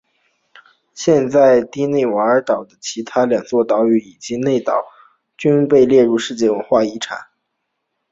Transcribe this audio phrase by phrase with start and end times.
[0.95, 4.81] 现在提内托岛和附近的其他两座岛屿以及韦内雷港一
[5.37, 7.27] 并被列入世界文化遗产。